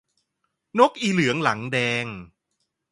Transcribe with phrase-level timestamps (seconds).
[0.79, 2.05] นกอีเสือหลังแดง